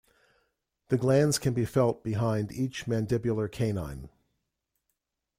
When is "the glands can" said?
0.87-1.53